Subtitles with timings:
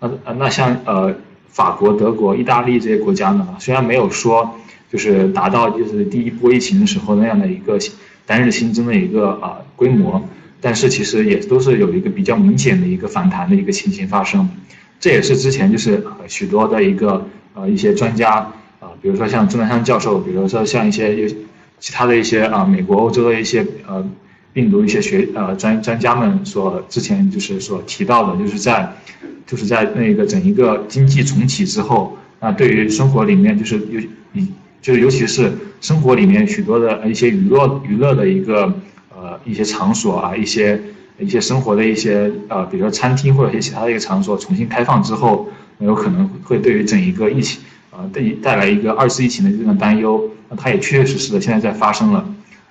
[0.00, 1.14] 那那像呃
[1.48, 4.56] 法国、德国、意大利这些国家呢，虽然没有说
[4.90, 7.78] 就是达到就是第一波疫情的时候那样的一个
[8.24, 10.22] 单日新增的一个啊规模，
[10.60, 14.48] 但是其实也都是有一个比较明显的一个反弹的一个情形发生。
[14.98, 18.34] 这也是之前就是许多的一个呃一些专家
[18.80, 21.28] 啊，比如说像钟南山教授，比如说像一些有
[21.78, 24.04] 其他的一些啊美国、欧洲的一些呃。
[24.52, 28.92] 病毒一些学呃专专家们所之前就是所提到的，就是在
[29.46, 34.00] 就是在那个整一个经济重启之后，那对于生活里面就是尤
[34.32, 34.46] 以
[34.82, 38.72] 就是尤其是生活里面许多的一些娱乐娱乐的一个
[39.14, 40.80] 呃一些场所啊，一些
[41.18, 45.48] 一些生活的一些呃，比如说餐厅或者一些其他的一个场所重新开放之后，
[45.78, 47.60] 有可能会对于整一个疫情
[47.90, 52.29] 啊带带来一个二次疫情的这种担忧，那它也确确实实的现在在发生了。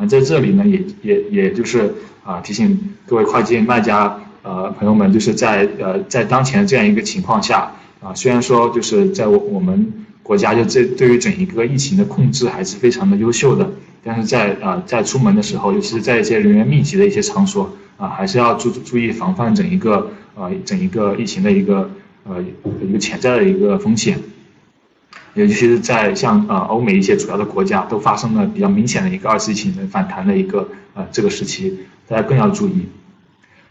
[0.00, 1.92] 啊，在这里呢，也也也就是
[2.24, 13.68] 啊，提醒各位跨境卖家呃朋友们，就是在呃在当前这样一个情况下啊，虽然说就是在我我们国家就这对于整一个疫情的控制还是非常的优秀的，
[14.02, 21.90] 但是在啊在出门的时候，尤其是在一些人员密集的一些场所啊，还是要注注意防范整一个呃整一个疫情的一个
[22.24, 22.42] 呃
[22.88, 24.18] 一个潜在的一个风险。
[25.34, 31.78] 尤其是在像呃欧美一些主要的国家都发生了比较明显的一个二次疫情的反弹的一个呃这个时期，
[32.08, 32.86] 大家更要注意。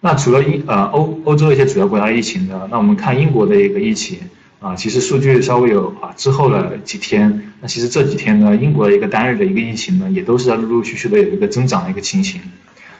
[0.00, 4.18] 那除了英呃欧欧洲一些主要国家疫情呢，那我们看英国的一个疫情
[4.60, 7.42] 啊，其实数据稍微有啊滞后了几天。
[7.60, 12.40] 那其实这几天呢，英国的一个单日的一个疫情呢，也都是在陆陆续续的有一个增长的一个情形。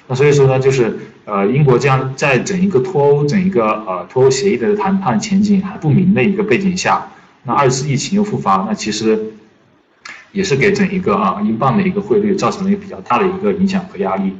[0.06, 7.08] 那所以说呢，就是呃英国这样在整一个脱欧整一个呃脱欧协议的谈判前景还不明的一个背景下。
[7.44, 9.32] 那二次疫情又复发，那其实
[10.30, 14.36] 也是给整一个啊英镑的一个汇率造成了一个比较大的一个影响和压力。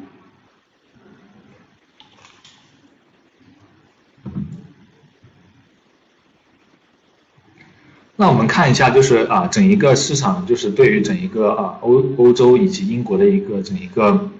[8.14, 14.30] 那我们看一下，就是啊整一个市场，就是对于整一个啊欧欧洲以及英国的一个整一个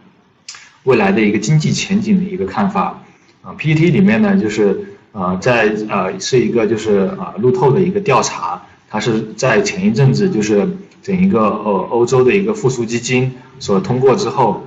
[0.84, 3.03] 未来的一个经济前景的一个看法
[3.42, 4.91] 啊 PPT 里面呢就是。
[5.12, 10.67] 呃，在呃是一个就是啊路透的一个调查，它是在前一阵子就是
[11.03, 14.65] 整一个呃欧洲的一个复苏基金所通过之后，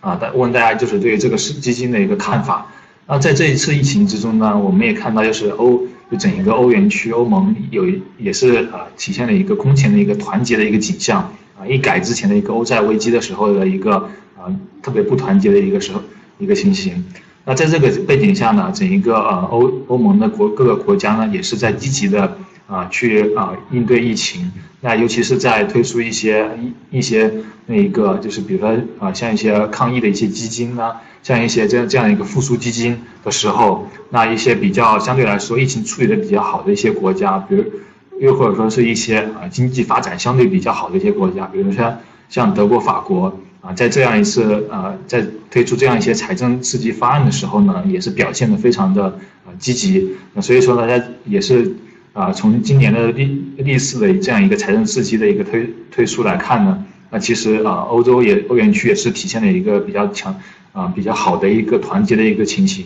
[0.00, 2.66] 啊，大问大家就是对这个是基金的一个看法。
[3.06, 7.84] 那在这一次疫情之中呢，我们也看到就是欧就整一个欧元区欧盟有
[8.18, 14.52] 也是啊体现了一个空前的一个团结的一个景象啊，一改之前的一个欧债危机的时候的一个啊
[14.82, 16.02] 特别不团结的一个时候
[16.38, 17.04] 一个情形。
[17.44, 22.36] 那在这个背景下呢，整一个呃欧欧盟的国各个国家呢，也是在积极的
[22.68, 24.52] 啊去啊应对疫情。
[24.80, 26.48] 那尤其是在推出一些
[26.90, 27.32] 一一些
[27.66, 30.92] 那一个就是比如说啊像一些抗疫的一些基金呢，
[31.22, 37.64] 像一些这样这样一个复苏基金的时候，那一些比较相对来说疫情处理的比较好的一些国家，比如
[38.20, 41.94] 又或者说是一些啊经济发展相对比较好的一些国家，比如说
[42.28, 43.36] 像德国、法国。
[43.62, 49.04] 啊，在这样一次呃，在推出这样一些财政刺激方案的时候呢，也是表现的非常的
[49.46, 50.16] 呃积极。
[50.34, 51.72] 那所以说大家也是
[52.12, 60.36] 啊，从今年的历历次的这样一个财政刺激的一个推推出来看呢，那其实啊，欧洲也欧元区也是体现了一个比较强
[60.72, 62.84] 啊比较好的一个团结的一个情形。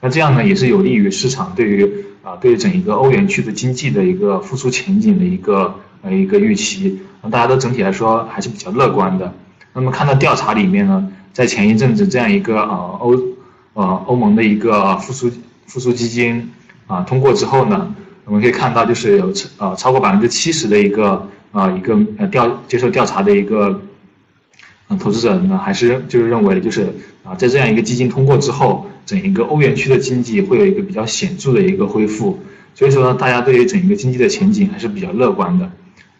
[0.00, 1.84] 那这样呢，也是有利于市场对于
[2.22, 6.98] 啊对于整一个欧元区的经济的一个复苏前景的一个呃一个预期。
[7.20, 9.30] 那大家都整体来说还是比较乐观的。
[9.74, 13.20] 那么看到调查里面呢，在前一阵子这样一个呃欧
[13.72, 15.28] 呃欧盟的一个复苏
[15.66, 16.48] 复苏基金
[16.86, 17.92] 啊通过之后呢，
[18.24, 23.82] 我们可以看到就是有呃超过百分之七十的一个啊一个呃调接受调查的一个
[24.88, 26.86] 嗯投资者呢，还是就是认为就是
[27.24, 32.38] 啊在这样一个基金通过之后，整一个欧元区的经济会有一个比较显著的一个恢复，
[32.76, 35.68] 所以说呢大家对于整一个经济的前景还是比较乐观的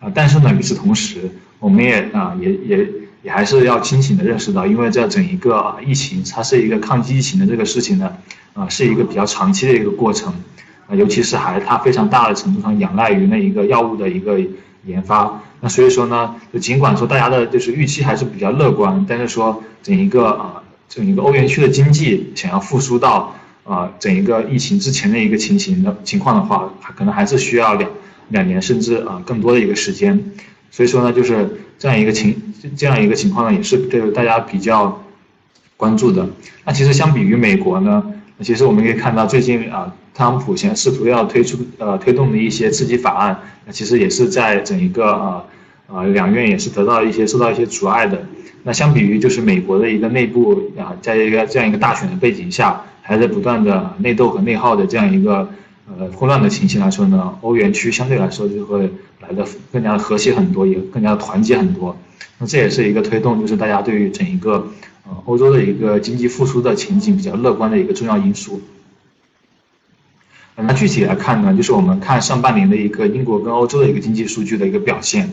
[0.01, 0.11] 啊。
[0.13, 2.89] 但是呢，与此同时，我们也啊也也。
[3.25, 8.13] 也还是要清醒的认识到，因为这整一个疫情，它是一个抗击疫情的这个事情呢，
[8.53, 10.31] 啊，是一个比较长期的一个过程，
[10.87, 14.39] 啊，尤其是还它非常大的程度上仰赖于那一个药物的一个
[14.85, 23.35] 研发，那所以说呢，尽管说大家的就是预期还是比较乐观，但是说整一个啊，整一个欧元区的经济想要复苏到
[23.65, 27.91] 啊整一个疫情之前的一个情形的情况的话，可能还是需要两
[28.29, 30.23] 两年甚至啊更多的一个时间。
[30.75, 31.49] 所以说呢，就是
[31.79, 32.35] 这样一个情，
[32.77, 35.01] 这样一个情况呢，也是对大家比较
[35.77, 36.29] 关注的。
[36.65, 38.03] 那其实相比于美国呢，
[38.41, 45.45] 其实我们可以看到最近啊，特朗普现试图要推出呃推动的一些刺激法案，那其实也是在整一个啊
[45.87, 48.21] 啊两院也是得到一些受到一些阻碍的。
[48.65, 55.49] 那相比于就是美国的一个内部啊，在一个这样一个大选的背景下，还在不断的内斗和内耗的这样一个
[55.87, 58.91] 呃混乱的情形来说呢，欧元区相对来说就会
[59.21, 61.97] 来的更加的和谐很多，也更加的团结很多。
[62.39, 64.67] 那这也是一个推动，就是大家对于整一个
[65.07, 68.61] 呃欧洲的一个经济复苏的前景比较乐观的一个重要因素。
[70.57, 75.29] 那具体来看呢，就是我们看上半年的一个英国跟欧洲的一个经济数据的一个表现。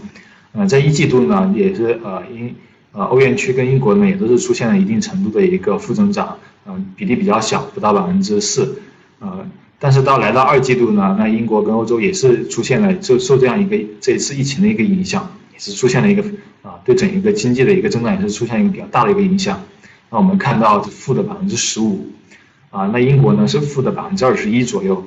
[0.54, 2.56] 呃，在一季度呢，也是呃英
[2.92, 8.82] 呃欧元区跟英国呢也都是出现了一定程度的一个负增长，嗯，比例比较小，不到百分之四。
[9.20, 9.46] 呃，
[9.84, 16.22] 但是到来到二季度呢，那英国跟欧洲也是出现了受受这样一个这一次疫情的一个影响，也是出现了一个
[16.62, 19.60] 啊对整一个经济的一个增长也是出现一个比较大的一个影响。
[20.12, 22.06] 那我们看到是负的百分之十五，
[22.70, 25.04] 啊，那英国呢是负的百分之二十一左右。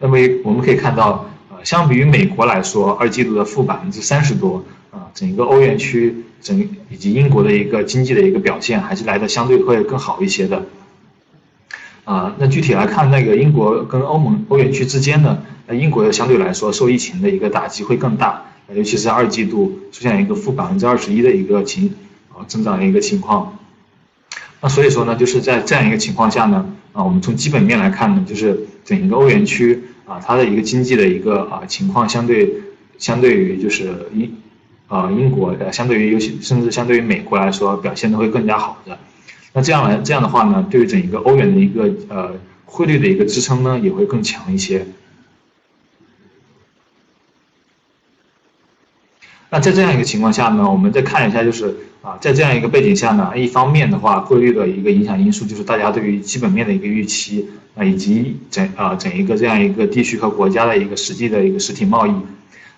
[0.00, 10.66] 那么我们可以看到，呃，相比于美国来说，二季度的负百分之三十多，啊，整个欧元区整以及英国的一个经济的一个表现还是来的相对会更好一些的。
[12.06, 15.36] 啊，那具体来看，那个英国跟欧盟欧元区之间呢，
[15.66, 18.42] 那英国相对来说受疫情的一个打击会更大，
[18.74, 21.92] 尤其是二季度出现一个负百分之二十一的一个情
[22.32, 23.58] 啊增长的一个情况。
[24.62, 26.64] 那所以说呢，就是在这样一个情况下呢。
[26.96, 32.50] 啊，我们从基本面来看呢，就是整一个欧元区啊，它的一个经济的一个啊情况，相对
[32.96, 34.34] 相对于就是英
[34.88, 38.98] 啊英国呃，相对于尤其甚至相对于美国来说，表现的会更加好的。
[39.56, 42.34] 那这样来这样的话呢，对于整一个欧元的一个呃
[42.66, 44.86] 汇率的一个支撑呢，也会更强一些。
[49.48, 62.12] 那在这样一个情况下呢，我们再看一下，就是啊，在这样一个背景下呢，一方面的话，汇率的一个影响因素就是大家对于基本面的一个预期啊，以及整啊整一个这样一个地区和国家的一个实际的一个实体贸易。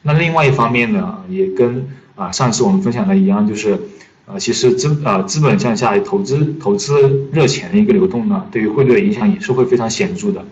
[0.02, 3.76] 那另外一方面呢，也跟啊上次我们分享的一样，就是
[4.30, 10.44] 啊，其实资呃资本向下投资投资热钱的一个流动呢，对于汇率的影响也是会非常显著的。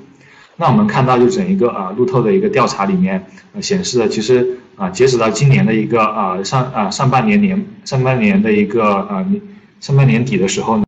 [0.57, 3.25] 那我们看到，就整一个啊路透的一个调查里面
[3.61, 9.25] 显示的，其实啊截止到今年的一个啊上啊上半年年上半年的一个啊
[9.81, 10.85] 上半年底的时候呢。